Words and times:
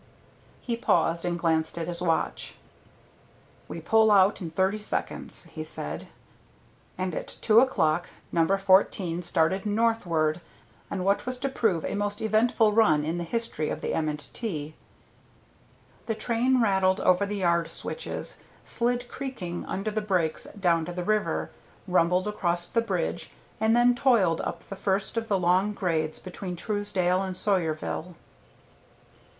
He 0.61 0.75
paused 0.75 1.25
and 1.25 1.37
glanced 1.37 1.77
at 1.77 1.85
his 1.87 2.01
watch. 2.01 2.55
"We 3.67 3.79
pull 3.79 4.09
out 4.09 4.41
in 4.41 4.49
thirty 4.49 4.79
seconds," 4.79 5.43
he 5.51 5.63
said. 5.63 6.07
And 6.97 7.13
at 7.13 7.27
two 7.43 7.59
o'clock 7.59 8.09
No. 8.31 8.47
14 8.57 9.21
started 9.21 9.63
northward 9.63 10.41
on 10.89 11.03
what 11.03 11.27
was 11.27 11.37
to 11.37 11.49
prove 11.49 11.85
a 11.85 11.93
most 11.93 12.19
eventful 12.19 12.71
run 12.73 13.03
in 13.03 13.19
the 13.19 13.23
history 13.23 13.69
of 13.69 13.81
the 13.81 13.93
M. 13.93 14.17
& 14.17 14.17
T. 14.33 14.73
The 16.07 16.15
train 16.15 16.59
rattled 16.59 16.99
over 17.01 17.23
the 17.27 17.37
yard 17.37 17.67
switches, 17.69 18.39
slid 18.65 19.07
creaking 19.07 19.65
under 19.67 19.91
the 19.91 20.01
brakes 20.01 20.45
down 20.59 20.83
to 20.85 20.93
the 20.93 21.03
river, 21.03 21.51
rumbled 21.87 22.25
across 22.27 22.67
the 22.67 22.81
bridge, 22.81 23.29
and 23.59 23.75
then 23.75 23.93
toiled 23.93 24.41
up 24.41 24.67
the 24.67 24.75
first 24.75 25.15
of 25.15 25.27
the 25.27 25.37
long 25.37 25.73
grades 25.73 26.17
between 26.17 26.55
Truesdale 26.55 27.21
and 27.21 27.35
Sawyerville. 27.37 28.15